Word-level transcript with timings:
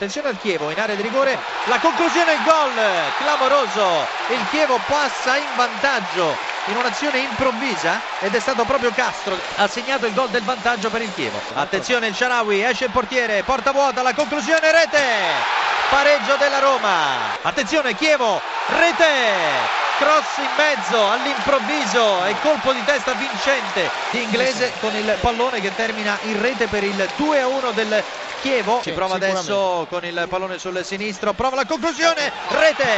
Attenzione 0.00 0.28
al 0.28 0.38
Chievo 0.38 0.70
in 0.70 0.80
area 0.80 0.94
di 0.94 1.02
rigore, 1.02 1.38
la 1.64 1.78
conclusione 1.78 2.32
il 2.32 2.42
gol, 2.42 2.72
clamoroso, 3.18 4.08
il 4.28 4.46
Chievo 4.48 4.80
passa 4.86 5.36
in 5.36 5.44
vantaggio 5.56 6.38
in 6.68 6.76
un'azione 6.78 7.18
improvvisa 7.18 8.00
ed 8.20 8.34
è 8.34 8.40
stato 8.40 8.64
proprio 8.64 8.92
Castro 8.92 9.38
ha 9.56 9.68
segnato 9.68 10.06
il 10.06 10.14
gol 10.14 10.30
del 10.30 10.42
vantaggio 10.42 10.88
per 10.88 11.02
il 11.02 11.12
Chievo. 11.12 11.38
Attenzione 11.52 12.06
il 12.06 12.14
Sharawi, 12.14 12.64
esce 12.64 12.86
il 12.86 12.90
portiere, 12.92 13.42
porta 13.42 13.72
vuota, 13.72 14.00
la 14.00 14.14
conclusione 14.14 14.72
rete, 14.72 15.04
pareggio 15.90 16.34
della 16.36 16.60
Roma. 16.60 17.38
Attenzione 17.42 17.94
Chievo, 17.94 18.40
rete, 18.68 19.04
cross 19.98 20.38
in 20.38 20.48
mezzo 20.56 21.10
all'improvviso 21.10 22.24
e 22.24 22.34
colpo 22.40 22.72
di 22.72 22.82
testa 22.84 23.12
vincente 23.12 23.90
di 24.12 24.22
inglese 24.22 24.72
con 24.80 24.96
il 24.96 25.18
pallone 25.20 25.60
che 25.60 25.74
termina 25.74 26.18
in 26.22 26.40
rete 26.40 26.68
per 26.68 26.84
il 26.84 27.06
2 27.16 27.40
a 27.42 27.46
1 27.46 27.70
del 27.72 28.02
Chievo. 28.40 28.80
Ci 28.82 28.92
prova 28.92 29.16
adesso 29.16 29.86
con 29.90 30.04
il 30.04 30.26
pallone 30.28 30.58
sul 30.58 30.82
sinistro. 30.82 31.34
Prova 31.34 31.56
la 31.56 31.66
conclusione. 31.66 32.32
Rete. 32.48 32.88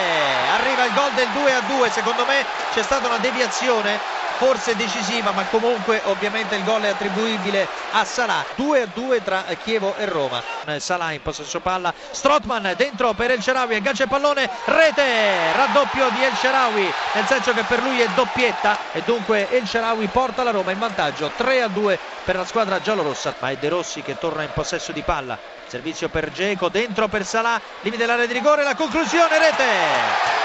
Arriva 0.52 0.84
il 0.84 0.92
gol 0.95 1.12
del 1.14 1.28
2 1.34 1.52
a 1.52 1.60
2 1.62 1.91
secondo 1.91 2.24
me 2.24 2.45
c'è 2.73 2.83
stata 2.83 3.09
una 3.09 3.19
deviazione 3.19 3.98
forse 4.36 4.77
decisiva 4.77 5.32
ma 5.32 5.45
comunque 5.45 6.00
ovviamente 6.04 6.54
il 6.56 6.64
gol 6.64 6.82
è 6.82 6.88
attribuibile 6.88 7.66
a 7.92 8.04
Salah. 8.04 8.45
2 8.56 8.82
a 8.82 8.86
2 8.92 9.22
tra 9.22 9.45
Chievo 9.62 9.95
e 9.96 10.06
Roma. 10.06 10.42
Salah 10.78 11.12
in 11.12 11.22
possesso 11.22 11.60
palla 11.60 11.92
Strotman 12.10 12.74
dentro 12.77 13.12
per 13.12 13.30
El 13.30 13.42
Sharawi 13.42 13.74
aggancia 13.74 14.05
il 14.05 14.08
pallone 14.08 14.48
rete 14.64 15.52
raddoppio 15.55 16.08
di 16.10 16.22
El 16.24 16.34
Sharawi 16.34 16.92
nel 17.14 17.27
senso 17.27 17.52
che 17.52 17.62
per 17.64 17.82
lui 17.82 18.00
è 18.00 18.08
doppietta 18.14 18.78
e 18.92 19.02
dunque 19.05 19.48
El 19.50 19.66
Sharawi 19.66 20.06
porta 20.06 20.42
la 20.42 20.50
Roma 20.50 20.70
in 20.70 20.78
vantaggio 20.78 21.30
3 21.36 21.62
a 21.62 21.69
2 21.69 21.98
per 22.24 22.36
la 22.36 22.44
squadra 22.44 22.80
giallorossa. 22.80 23.34
Ma 23.38 23.50
è 23.50 23.56
De 23.56 23.69
Rossi 23.69 24.02
che 24.02 24.19
torna 24.19 24.42
in 24.42 24.50
possesso 24.52 24.92
di 24.92 25.02
palla. 25.02 25.38
Servizio 25.66 26.08
per 26.08 26.30
Geco 26.30 26.69
dentro 26.69 27.08
per 27.08 27.24
Salah 27.24 27.60
limite 27.80 28.06
l'area 28.06 28.27
di 28.27 28.33
rigore 28.33 28.62
la 28.62 28.74
conclusione 28.74 29.38
rete! 29.38 30.41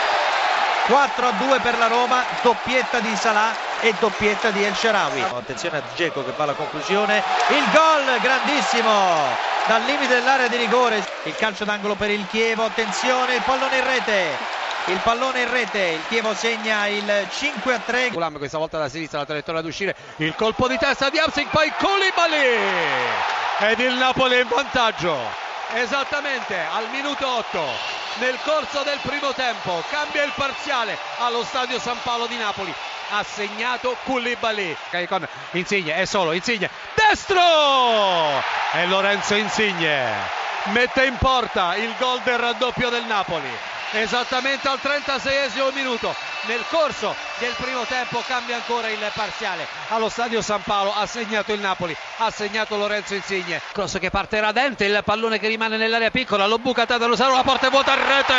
4 0.88 1.27
a 1.27 1.31
2 1.31 1.59
per 1.59 1.77
la 1.77 1.88
Roma, 1.88 2.23
doppietta 2.41 2.99
di 2.99 3.13
Salah 3.17 3.66
e 3.81 3.94
doppietta 4.00 4.50
di 4.50 4.64
El 4.64 4.75
Sharawi. 4.75 5.22
Attenzione 5.22 5.78
a 5.78 5.81
Geco 5.95 6.23
che 6.23 6.31
fa 6.31 6.45
la 6.45 6.53
conclusione, 6.53 7.23
il 7.50 7.64
gol 7.72 8.19
grandissimo 8.22 9.45
dal 9.67 9.84
limite 9.84 10.16
dell'area 10.16 10.47
di 10.47 10.58
rigore, 10.58 11.06
il 11.23 11.36
calcio 11.36 11.66
d'angolo 11.66 11.95
per 11.95 12.09
il 12.09 12.25
Chievo, 12.30 12.66
attenzione 12.66 13.36
il 13.36 13.42
pallone 13.42 13.78
in 13.78 13.84
rete, 13.84 14.38
il 14.86 15.00
pallone 15.03 15.42
in 15.42 15.52
rete, 15.52 15.80
il 15.80 16.02
Chievo 16.08 16.34
segna 16.34 16.88
il 16.88 17.28
5 17.30 17.73
a 17.73 17.80
3. 17.80 18.09
Gulam 18.09 18.38
questa 18.38 18.58
volta 18.58 18.78
da 18.78 18.89
sinistra 18.89 19.19
la 19.19 19.25
traiettoria 19.25 19.59
ad 19.59 19.66
uscire, 19.66 19.95
il 20.17 20.34
colpo 20.36 20.67
di 20.67 20.78
testa 20.78 21.09
di 21.09 21.19
Amsing, 21.19 21.50
poi 21.50 21.72
Koulibaly 21.78 22.59
ed 23.59 23.80
il 23.80 23.94
Napoli 23.94 24.39
in 24.39 24.47
vantaggio, 24.47 25.17
esattamente 25.73 26.56
al 26.72 26.88
minuto 26.89 27.28
8 27.28 27.95
nel 28.19 28.38
corso 28.44 28.84
del 28.84 29.00
primo 29.02 29.34
tempo. 29.34 29.84
Cambia 29.89 30.23
il 30.23 30.31
parziale 30.36 30.97
allo 31.17 31.44
stadio 31.44 31.80
San 31.80 31.97
Paolo 32.03 32.25
di 32.25 32.38
Napoli. 32.38 32.73
Ha 33.09 33.23
segnato 33.23 33.95
Koulibaly. 34.03 34.75
Con 35.08 35.27
Insigne, 35.52 35.95
è 35.95 36.05
solo 36.05 36.33
Insigne, 36.33 36.69
destro! 36.94 37.39
E 38.73 38.86
Lorenzo 38.88 39.36
Insigne 39.36 40.13
mette 40.66 41.05
in 41.05 41.16
porta 41.17 41.75
il 41.75 41.94
gol 41.97 42.19
del 42.23 42.38
raddoppio 42.38 42.89
del 42.89 43.05
Napoli. 43.05 43.50
Esattamente 43.91 44.67
al 44.67 44.80
36 44.81 45.72
minuto. 45.73 46.13
Nel 46.41 46.63
corso 46.69 47.16
del 47.39 47.53
primo 47.58 47.83
tempo 47.85 48.22
cambia 48.28 48.55
ancora 48.55 48.89
il 48.89 49.00
parziale. 49.13 49.66
Allo 49.89 50.09
stadio 50.09 50.41
San 50.41 50.61
Paolo 50.61 50.94
ha 50.94 51.05
segnato 51.05 51.53
il 51.53 51.59
Napoli 51.59 51.95
ha 52.17 52.30
segnato 52.30 52.75
Lorenzo 52.75 53.13
Insigne. 53.16 53.61
Cross 53.72 54.00
che 54.00 54.09
parte 54.09 54.39
radente 54.39 54.85
il 54.85 55.02
pallone 55.03 55.39
che 55.39 55.47
rimane 55.47 55.78
nell'area 55.78 56.11
piccola 56.11 56.45
lo 56.45 56.59
buca 56.59 56.85
Tata 56.85 57.05
Rosaro 57.05 57.35
la 57.35 57.44
porta 57.44 57.67
è 57.67 57.69
vuota 57.69 57.94
a 57.94 57.95
rete. 57.95 58.33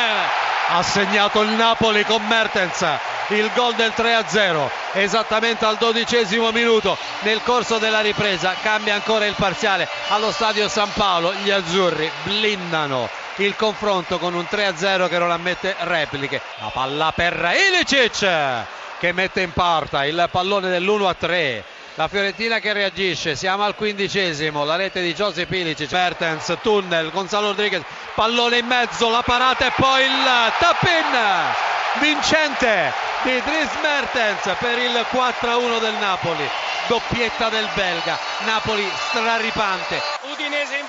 Ha 0.69 0.83
segnato 0.83 1.41
il 1.41 1.51
Napoli 1.51 2.05
con 2.05 2.25
Mertens 2.27 3.17
il 3.29 3.51
gol 3.55 3.75
del 3.75 3.93
3-0 3.95 4.69
esattamente 4.93 5.65
al 5.65 5.77
dodicesimo 5.77 6.51
minuto 6.51 6.97
nel 7.21 7.43
corso 7.43 7.79
della 7.79 8.01
ripresa 8.01 8.55
cambia 8.63 8.95
ancora 8.95 9.27
il 9.27 9.35
parziale 9.35 9.89
allo 10.09 10.33
stadio 10.33 10.69
San 10.69 10.91
Paolo 10.95 11.33
gli 11.43 11.51
azzurri 11.51 12.11
blindano 12.23 13.27
il 13.45 13.55
confronto 13.57 14.19
con 14.19 14.35
un 14.35 14.47
3-0 14.51 15.09
che 15.09 15.19
non 15.19 15.31
ammette 15.31 15.75
repliche. 15.81 16.41
La 16.61 16.71
palla 16.73 17.13
per 17.15 17.53
Ilicic 17.71 18.67
che 18.99 19.13
mette 19.13 19.43
in 19.43 19.53
porta 19.53 20.05
il 20.05 20.29
pallone 20.31 20.69
dell'1-3. 20.71 21.63
La 21.95 22.09
Fiorentina 22.09 22.61
che 22.61 22.73
reagisce, 22.73 23.35
siamo 23.35 23.65
al 23.65 23.75
quindicesimo, 23.75 24.65
la 24.65 24.77
rete 24.77 25.03
di 25.03 25.15
Josep 25.15 25.51
Ilicic, 25.51 25.91
Mertens, 25.91 26.57
tunnel, 26.63 27.11
Gonzalo 27.11 27.49
Rodriguez, 27.49 27.83
pallone 28.15 28.59
in 28.59 28.67
mezzo, 28.67 29.11
la 29.11 29.23
parata 29.23 29.67
e 29.67 29.73
poi 29.75 30.05
il 30.05 30.53
tap-in 30.59 31.78
vincente 32.01 32.93
di 33.23 33.41
Dries 33.43 33.75
Mertens 33.83 34.57
per 34.59 34.79
il 34.79 35.07
4-1 35.11 35.81
del 35.81 35.95
Napoli 35.95 36.49
doppietta 36.89 37.49
del 37.51 37.69
belga, 37.75 38.19
Napoli 38.45 38.91
straripante. 39.11 40.18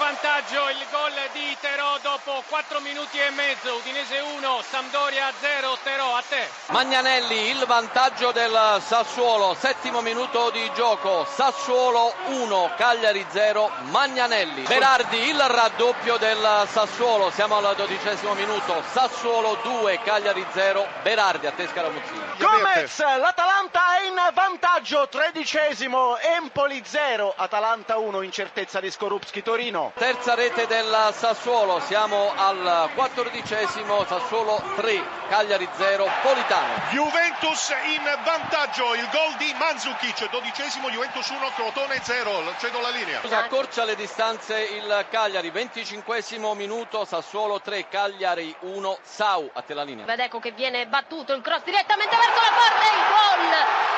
Vantaggio, 0.10 0.70
il 0.70 0.86
gol 0.90 1.14
di 1.34 1.56
Terò 1.60 2.00
dopo 2.02 2.44
4 2.48 2.80
minuti 2.80 3.20
e 3.20 3.30
mezzo, 3.30 3.76
Udinese 3.76 4.18
1, 4.38 4.64
Sampdoria 4.68 5.32
0, 5.40 5.78
Terò 5.84 6.16
a 6.16 6.24
te. 6.28 6.50
Magnanelli, 6.70 7.50
il 7.50 7.64
vantaggio 7.68 8.32
del 8.32 8.82
Sassuolo, 8.84 9.54
settimo 9.54 10.02
minuto 10.02 10.50
di 10.50 10.68
gioco, 10.74 11.28
Sassuolo 11.32 12.16
1, 12.26 12.72
Cagliari 12.76 13.24
0, 13.30 13.70
Magnanelli. 13.92 14.64
Berardi, 14.64 15.30
il 15.30 15.40
raddoppio 15.40 16.18
del 16.18 16.66
Sassuolo, 16.72 17.30
siamo 17.30 17.58
al 17.58 17.76
dodicesimo 17.76 18.34
minuto, 18.34 18.82
Sassuolo 18.92 19.60
2, 19.62 20.00
Cagliari 20.02 20.44
0, 20.52 20.88
Berardi 21.04 21.46
a 21.46 21.52
te 21.52 21.68
Scaramuzzini. 21.68 22.38
Gomez, 22.40 22.98
l'Atalanta 22.98 24.00
è 24.00 24.08
in 24.08 24.20
vantaggio, 24.34 25.08
tredicesimo 25.08 26.18
Empoli 26.18 26.82
0, 26.84 27.32
Atalanta 27.38 27.98
1, 27.98 28.24
incertezza 28.24 28.80
di 28.80 28.90
Skorupski 28.90 29.44
Torino. 29.44 29.92
Terza 30.00 30.34
rete 30.34 30.66
del 30.66 31.10
Sassuolo, 31.12 31.82
siamo 31.82 32.32
al 32.34 32.90
quattordicesimo, 32.96 34.06
Sassuolo 34.06 34.64
3, 34.78 35.04
Cagliari 35.28 35.68
0, 35.76 36.10
Politano. 36.22 36.74
Juventus 36.92 37.76
in 37.84 38.04
vantaggio, 38.24 38.96
il 38.96 39.06
gol 39.12 39.36
di 39.38 39.54
Mandzukic, 39.60 40.30
dodicesimo 40.30 40.90
Juventus 40.90 41.28
1, 41.28 41.52
Crotone 41.54 42.00
0, 42.02 42.56
cedo 42.60 42.80
la 42.80 42.92
linea. 42.92 43.20
Accorcia 43.30 43.84
le 43.84 43.98
distanze 43.98 44.62
il 44.62 45.06
Cagliari, 45.12 45.50
venticinquesimo 45.50 46.54
minuto, 46.54 47.04
Sassuolo 47.04 47.60
3, 47.60 47.90
Cagliari 47.90 48.56
1, 48.62 49.00
Sau, 49.04 49.50
a 49.52 49.62
te 49.64 49.74
la 49.74 49.84
linea. 49.84 50.06
Vedeco 50.06 50.40
che 50.40 50.52
viene 50.52 50.88
battuto 50.88 51.34
il 51.34 51.42
cross 51.42 51.64
direttamente 51.64 52.16
verso 52.16 52.40
la 52.40 52.56
porta 52.56 52.84
e 52.84 52.96
il 52.96 53.04
gol, 53.12 53.52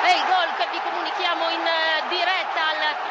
e 0.10 0.16
il 0.18 0.24
gol 0.26 0.56
che 0.58 0.68
vi 0.72 0.82
comunichiamo 0.82 1.50
in 1.52 1.62
diretta 2.10 2.70
al 2.70 2.80
32esimo 2.82 3.11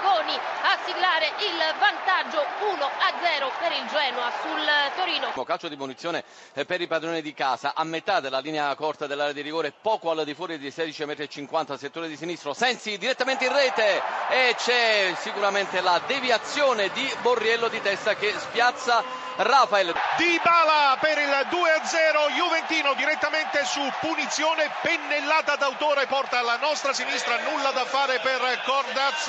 Rigoni 0.00 0.34
a 0.62 0.78
siglare 0.86 1.26
il 1.40 1.74
vantaggio 1.78 2.42
1 2.72 2.84
a 2.84 3.12
0 3.20 3.52
per 3.60 3.72
il 3.72 3.86
Genoa 3.86 4.32
sul 4.40 4.66
Torino. 4.96 5.44
Calcio 5.44 5.68
di 5.68 5.76
punizione 5.76 6.24
per 6.66 6.80
i 6.80 6.86
padroni 6.86 7.20
di 7.20 7.34
casa 7.34 7.72
a 7.74 7.84
metà 7.84 8.20
della 8.20 8.38
linea 8.38 8.74
corta 8.76 9.06
dell'area 9.06 9.34
di 9.34 9.42
rigore, 9.42 9.72
poco 9.72 10.10
al 10.10 10.24
di 10.24 10.32
fuori 10.32 10.58
di 10.58 10.68
16,50 10.68 11.72
m, 11.72 11.76
settore 11.76 12.08
di 12.08 12.16
sinistro. 12.16 12.54
Sensi 12.54 12.96
direttamente 12.96 13.44
in 13.44 13.52
rete 13.52 14.02
e 14.30 14.54
c'è 14.56 15.14
sicuramente 15.18 15.82
la 15.82 16.00
deviazione 16.06 16.88
di 16.92 17.12
Borriello 17.20 17.68
di 17.68 17.82
testa 17.82 18.14
che 18.14 18.32
spiazza 18.38 19.02
Rafael. 19.36 19.92
Di 20.16 20.40
Bala 20.42 20.96
per 21.00 21.18
il 21.18 21.28
2-0 21.28 22.32
Juventino 22.36 22.94
direttamente 22.94 23.64
su 23.64 23.80
punizione 24.00 24.70
pennellata 24.82 25.56
d'autore 25.56 26.06
porta 26.06 26.38
alla 26.38 26.56
nostra 26.56 26.92
sinistra 26.92 27.38
nulla 27.50 27.70
da 27.70 27.84
fare 27.84 28.18
per 28.20 28.40
Cordaz 28.64 29.28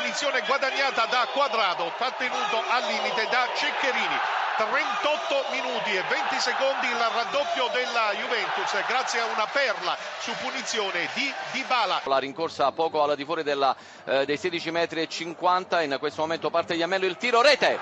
punizione 0.00 0.40
guadagnata 0.46 1.04
da 1.06 1.28
Quadrado 1.30 1.92
trattenuto 1.98 2.56
al 2.70 2.84
limite 2.84 3.28
da 3.30 3.46
Ceccherini 3.54 4.16
38 4.56 5.44
minuti 5.50 5.94
e 5.94 6.02
20 6.08 6.40
secondi 6.40 6.86
il 6.86 6.96
raddoppio 6.96 7.68
della 7.72 8.12
Juventus 8.14 8.86
grazie 8.86 9.20
a 9.20 9.26
una 9.26 9.46
perla 9.52 9.96
su 10.20 10.32
punizione 10.40 11.08
di 11.14 11.32
Dybala. 11.52 12.00
La 12.04 12.18
rincorsa 12.18 12.72
poco 12.72 13.02
al 13.02 13.14
di 13.14 13.24
fuori 13.24 13.42
della, 13.42 13.76
eh, 14.04 14.24
dei 14.24 14.36
16 14.38 14.70
metri 14.70 15.02
e 15.02 15.08
50 15.08 15.82
in 15.82 15.96
questo 15.98 16.22
momento 16.22 16.48
parte 16.48 16.74
Iamello 16.74 17.06
il 17.06 17.16
tiro 17.16 17.42
rete 17.42 17.78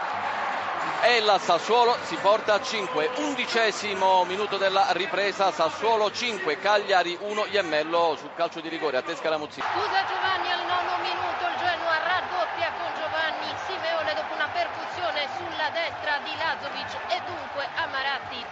e 1.02 1.20
la 1.20 1.38
Sassuolo 1.38 1.96
si 2.04 2.16
porta 2.16 2.54
a 2.54 2.62
5. 2.62 3.10
Undicesimo 3.16 4.24
minuto 4.24 4.56
della 4.56 4.88
ripresa, 4.92 5.52
Sassuolo 5.52 6.10
5, 6.10 6.58
Cagliari 6.58 7.16
1, 7.20 7.46
Iemmello 7.46 8.16
sul 8.18 8.34
calcio 8.34 8.60
di 8.60 8.68
rigore. 8.68 8.96
A 8.96 9.02
te 9.02 9.14
Scaramuzzi. 9.14 9.60
Scusa 9.60 10.04
Giovanni 10.06 10.50
al 10.50 10.64
nono 10.66 10.98
minuto, 11.02 11.46
il 11.46 11.56
Genoa 11.58 11.98
raddoppia 11.98 12.72
con 12.76 12.90
Giovanni 12.98 13.54
Simeone 13.66 14.14
dopo 14.14 14.34
una 14.34 14.48
percussione 14.52 15.28
sulla 15.36 15.70
destra 15.70 15.88
destra 15.88 16.18
di 16.24 16.36
Lazovic 16.36 16.92
e 17.08 17.20
dunque 17.24 17.66
Amaratti 17.76 18.44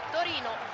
Genoa 0.00 0.12
2 0.12 0.12
Torino 0.12 0.50
0. 0.50 0.69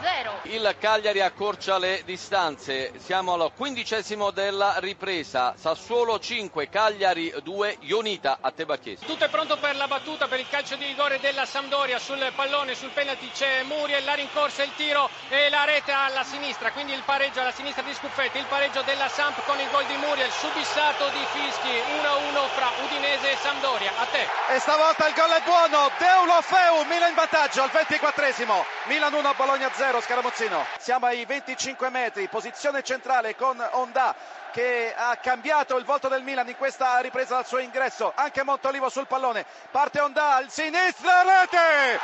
Il 0.48 0.76
Cagliari 0.78 1.20
accorcia 1.20 1.76
le 1.76 2.02
distanze, 2.04 2.92
siamo 2.98 3.34
al 3.34 3.50
quindicesimo 3.54 4.30
della 4.30 4.76
ripresa, 4.78 5.54
Sassuolo 5.56 6.20
5, 6.20 6.68
Cagliari 6.68 7.34
2, 7.42 7.78
Ionita 7.80 8.38
a 8.40 8.52
te 8.52 8.64
Bacchesi. 8.64 9.04
Tutto 9.04 9.24
è 9.24 9.28
pronto 9.28 9.56
per 9.58 9.74
la 9.74 9.88
battuta 9.88 10.28
per 10.28 10.38
il 10.38 10.48
calcio 10.48 10.76
di 10.76 10.86
rigore 10.86 11.18
della 11.18 11.46
Sampdoria 11.46 11.98
sul 11.98 12.32
pallone, 12.34 12.76
sul 12.76 12.90
penalty 12.90 13.28
c'è 13.32 13.64
Muriel, 13.64 14.04
la 14.04 14.14
rincorsa, 14.14 14.62
il 14.62 14.70
tiro 14.76 15.10
e 15.28 15.50
la 15.50 15.64
rete 15.64 15.90
alla 15.90 16.22
sinistra, 16.22 16.70
quindi 16.70 16.92
il 16.92 17.02
pareggio 17.04 17.40
alla 17.40 17.52
sinistra 17.52 17.82
di 17.82 17.92
Scuffetti, 17.92 18.38
il 18.38 18.46
pareggio 18.46 18.82
della 18.82 19.08
Samp 19.08 19.44
con 19.44 19.58
il 19.58 19.68
gol 19.70 19.84
di 19.86 19.96
Muriel, 19.96 20.30
subissato 20.30 21.08
di 21.08 21.26
Fischi, 21.32 21.68
1-1 21.68 22.48
fra 22.54 22.70
Udinese 22.84 23.32
e 23.32 23.36
Sampdoria. 23.36 23.90
A 23.98 24.04
te. 24.06 24.54
E 24.54 24.60
stavolta 24.60 25.08
il 25.08 25.14
gol 25.14 25.30
è 25.30 25.42
buono, 25.42 25.90
Deulofeu, 25.98 26.84
Milan 26.84 27.08
in 27.08 27.14
vantaggio 27.16 27.62
al 27.62 27.70
24esimo, 27.72 28.64
Milan 28.84 29.12
1, 29.12 29.34
Bologna 29.36 29.70
0, 29.72 30.00
Scaramuzzino. 30.36 30.66
Siamo 30.78 31.06
ai 31.06 31.24
25 31.24 31.88
metri, 31.88 32.28
posizione 32.28 32.82
centrale 32.82 33.34
con 33.34 33.58
Onda 33.72 34.14
che 34.52 34.92
ha 34.94 35.16
cambiato 35.16 35.76
il 35.78 35.84
volto 35.84 36.08
del 36.08 36.22
Milan 36.22 36.48
in 36.48 36.56
questa 36.56 36.98
ripresa 36.98 37.36
dal 37.36 37.46
suo 37.46 37.58
ingresso, 37.58 38.12
anche 38.14 38.44
Montolivo 38.44 38.90
sul 38.90 39.06
pallone, 39.06 39.46
parte 39.70 40.00
Onda 40.00 40.34
al 40.34 40.50
sinistro, 40.50 41.10
rete, 41.22 41.98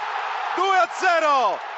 2 0.56 0.78
a 0.78 0.88
0. 0.90 1.71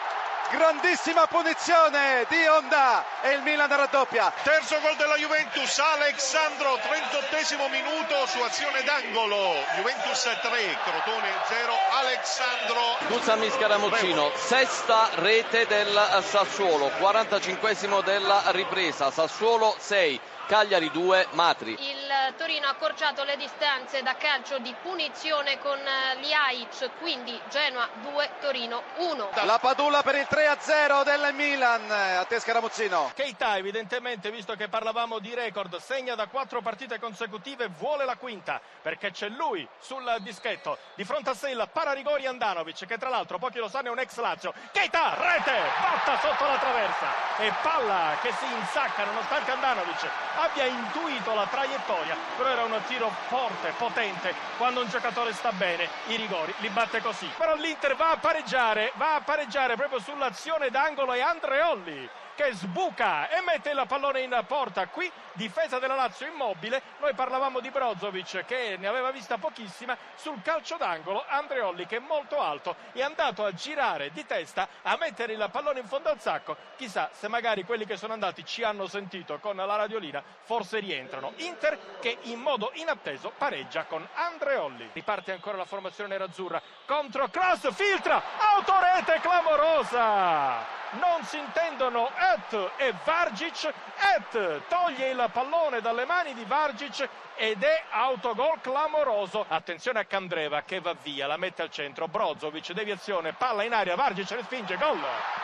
Grandissima 0.51 1.27
punizione 1.27 2.27
di 2.29 2.47
Onda 2.47 3.05
e 3.23 3.33
il 3.33 3.43
Milan 3.43 3.69
raddoppia. 3.69 4.33
Terzo 4.43 4.79
gol 4.81 4.95
della 4.97 5.17
Juventus, 5.17 5.79
Alexandro, 5.79 6.79
38 6.81 7.69
minuto 7.69 8.27
su 8.27 8.39
azione 8.41 8.83
d'angolo. 8.83 9.55
Juventus 9.77 10.23
3, 10.23 10.79
Crotone 10.85 11.31
0, 11.49 11.73
Alexandro. 11.93 12.97
Guzzami 13.09 13.51
Scaramuccino, 13.51 14.31
sesta 14.37 15.09
rete 15.15 15.67
del 15.67 16.23
Sassuolo, 16.29 16.91
45 16.99 18.03
della 18.05 18.43
ripresa, 18.49 19.11
Sassuolo 19.11 19.75
6. 19.79 20.21
Cagliari 20.47 20.91
2, 20.91 21.29
Matri. 21.31 21.73
Il 21.73 22.35
Torino 22.37 22.67
ha 22.67 22.71
accorciato 22.71 23.25
le 23.25 23.37
distanze 23.37 24.03
da 24.03 24.15
calcio 24.17 24.59
di 24.59 24.75
punizione 24.83 25.59
con 25.59 25.79
Liaic, 26.21 26.91
quindi 26.99 27.39
Genoa 27.49 27.89
2, 28.03 28.31
Torino 28.41 28.83
1. 28.97 29.31
La 29.45 29.59
Padula 29.59 30.03
per 30.03 30.17
il 30.17 30.27
3 30.27 30.47
a 30.47 30.57
0 30.59 31.03
del 31.03 31.31
Milan, 31.33 31.91
a 31.91 32.25
te 32.25 32.41
Scaramuzzino. 32.41 33.13
Keita 33.15 33.57
evidentemente, 33.57 34.31
visto 34.31 34.55
che 34.55 34.69
parlavamo 34.69 35.19
di 35.19 35.35
record, 35.35 35.77
segna 35.79 36.15
da 36.15 36.27
quattro 36.27 36.61
partite 36.61 36.99
consecutive, 36.99 37.69
vuole 37.69 38.05
la 38.05 38.17
quinta, 38.17 38.61
perché 38.83 39.13
c'è 39.13 39.29
lui 39.29 39.67
sul 39.81 40.17
dischetto. 40.21 40.77
Di 40.95 41.05
fronte 41.05 41.31
a 41.31 41.35
sé 41.35 41.51
il 41.51 41.69
pararigori 41.73 42.27
Andanovic, 42.27 42.85
che 42.87 42.99
tra 42.99 43.09
l'altro, 43.09 43.39
pochi 43.39 43.59
lo 43.59 43.69
sanno, 43.69 43.89
è 43.89 43.91
un 43.91 43.99
ex 43.99 44.19
Lazio. 44.19 44.53
Keita, 44.73 45.15
rete, 45.19 45.59
batta 45.81 46.19
sotto 46.21 46.47
la 46.47 46.59
traversa 46.59 47.07
e 47.39 47.53
palla 47.63 48.19
che 48.21 48.33
si 48.39 48.45
insacca 48.45 49.05
nonostante 49.05 49.51
Andanovic 49.51 50.33
abbia 50.37 50.65
intuito 50.65 51.35
la 51.35 51.47
traiettoria, 51.47 52.17
però 52.37 52.49
era 52.49 52.65
un 52.65 52.81
tiro 52.87 53.11
forte, 53.29 53.73
potente, 53.77 54.35
quando 54.57 54.81
un 54.81 54.89
giocatore 54.89 55.33
sta 55.33 55.53
bene, 55.53 55.89
i 56.07 56.17
rigori 56.17 56.53
li 56.59 56.69
batte 56.69 57.01
così. 57.01 57.31
Però 57.37 57.55
l'Inter 57.55 57.97
va 57.97 58.11
a 58.11 58.17
pareggiare, 58.17 58.93
va 58.95 59.15
a 59.15 59.21
pareggiare 59.21 59.77
proprio 59.77 60.01
sull'azione 60.01 60.71
d'angolo 60.71 61.13
e 61.13 61.21
Andreolli 61.21 62.09
che 62.35 62.53
sbuca 62.53 63.29
e 63.29 63.41
mette 63.41 63.71
il 63.71 63.85
pallone 63.87 64.21
in 64.21 64.45
porta. 64.47 64.87
Qui 64.89 65.11
difesa 65.33 65.79
della 65.79 65.95
Lazio 65.95 66.27
immobile. 66.27 66.83
Noi 67.01 67.15
parlavamo 67.15 67.61
di 67.61 67.71
Brozovic 67.71 68.45
che 68.45 68.77
ne 68.79 68.87
aveva 68.87 69.11
vista 69.11 69.39
pochissima 69.39 69.97
sul 70.15 70.43
calcio 70.43 70.77
d'angolo. 70.77 71.25
Andreolli 71.27 71.87
che 71.87 71.97
è 71.97 72.01
molto 72.01 72.41
alto 72.41 72.77
è 72.93 73.03
andato 73.03 73.45
a 73.45 73.53
girare 73.53 74.11
di 74.11 74.27
testa 74.27 74.69
a 74.83 74.97
mettere 74.99 75.33
il 75.33 75.49
pallone 75.51 75.81
in 75.81 75.87
fondo 75.87 76.09
al 76.09 76.21
sacco. 76.21 76.57
Chissà 76.77 77.11
se 77.13 77.29
magari 77.29 77.65
quelli 77.65 77.87
che 77.87 77.97
sono 77.97 78.13
andati 78.13 78.45
ci 78.45 78.63
hanno 78.63 78.87
sentito 78.87 79.39
con 79.39 79.57
la 79.57 79.77
radiolina, 79.77 80.23
forse 80.43 80.79
rientrano. 80.79 81.33
Inter 81.37 81.99
che 82.01 82.19
in 82.23 82.41
modo 82.41 82.71
inatteso 82.75 83.33
pareggia 83.37 83.85
con 83.85 84.07
Andreolli. 84.15 84.91
Riparte 84.93 85.33
ancora 85.33 85.57
la 85.57 85.65
formazione 85.65 86.11
nerazzurra 86.11 86.61
contro 86.87 87.29
Cross, 87.29 87.73
filtra, 87.73 88.23
autorete 88.39 89.21
clamorosa! 89.21 90.84
Non 90.99 91.25
si 91.25 91.39
intendono 91.39 92.11
Et 92.17 92.71
e 92.77 92.95
Vargic. 93.05 93.73
Et 94.17 94.61
toglie 94.69 95.11
il 95.11 95.29
pallone 95.33 95.81
dalle 95.81 96.05
mani 96.05 96.35
di 96.35 96.45
Vargic 96.45 97.09
ed 97.37 97.63
è 97.63 97.85
autogol 97.91 98.61
clamoroso. 98.61 99.45
Attenzione 99.49 100.01
a 100.01 100.05
Candreva 100.05 100.63
che 100.63 100.81
va 100.81 100.95
via, 101.01 101.27
la 101.27 101.37
mette 101.37 101.63
al 101.63 101.71
centro. 101.71 102.09
Brozovic, 102.09 102.73
deviazione, 102.73 103.33
palla 103.33 103.63
in 103.63 103.73
aria, 103.73 103.97
Vargic 103.97 104.31
respinge, 104.31 104.77
gol 104.77 105.01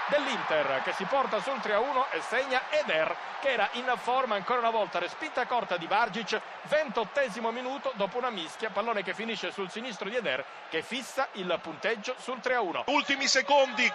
dell'Inter 0.06 0.82
che 0.82 0.92
si 0.92 1.04
porta 1.04 1.40
sul 1.40 1.58
3-1 1.58 2.04
e 2.10 2.20
segna 2.22 2.60
Eder 2.70 3.16
che 3.40 3.52
era 3.52 3.68
in 3.72 3.90
forma 3.96 4.34
ancora 4.34 4.58
una 4.58 4.70
volta, 4.70 4.98
respinta 4.98 5.46
corta 5.46 5.76
di 5.76 5.86
Vargic, 5.86 6.38
28 6.64 7.20
minuto 7.50 7.92
dopo 7.94 8.18
una 8.18 8.28
mischia, 8.28 8.70
pallone 8.70 9.02
che 9.02 9.14
finisce 9.14 9.50
sul 9.50 9.70
sinistro 9.70 10.08
di 10.08 10.16
Eder 10.16 10.44
che 10.68 10.82
fissa 10.82 11.28
il 11.32 11.58
punteggio 11.62 12.14
sul 12.18 12.38
3-1. 12.42 12.82
Ultimi 12.86 13.26
secondi, 13.26 13.90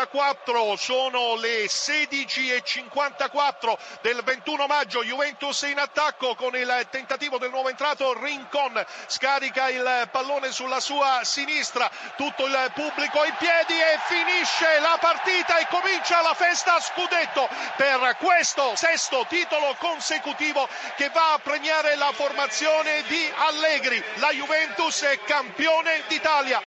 47-44, 0.00 0.74
sono 0.76 1.34
le 1.36 1.66
16.54 1.66 3.76
del 4.00 4.22
21 4.22 4.66
maggio, 4.66 5.04
Juventus 5.04 5.60
in 5.62 5.78
attacco 5.78 6.34
con 6.34 6.56
il 6.56 6.86
tentativo 6.90 7.38
del 7.38 7.50
nuovo 7.50 7.68
entrato 7.68 8.18
Rincon, 8.20 8.84
scarica 9.06 9.68
il 9.68 10.08
pallone 10.10 10.50
sulla 10.52 10.80
sua 10.80 11.20
sinistra, 11.22 11.88
tutto 12.16 12.46
il 12.46 12.72
pubblico 12.74 13.24
in 13.24 13.34
piedi 13.38 13.78
e 13.78 13.98
finisce 14.06 14.80
la 14.80 14.96
partita 15.00 15.58
e 15.58 15.66
comincia 15.68 16.20
la 16.22 16.34
festa 16.34 16.74
a 16.76 16.80
scudetto 16.80 17.48
per 17.76 18.16
questo 18.18 18.74
sesto 18.76 19.26
titolo 19.28 19.74
consecutivo 19.78 20.66
che 20.96 21.10
va 21.10 21.34
a 21.34 21.38
premiare 21.38 21.96
la 21.96 22.10
formazione 22.12 23.02
di 23.08 23.30
Allegri. 23.36 24.02
La 24.16 24.30
Juventus 24.30 25.02
è 25.02 25.18
campione 25.24 26.02
d'Italia. 26.08 26.58